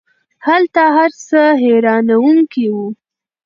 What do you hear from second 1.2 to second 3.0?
څه حیرانوونکی وو.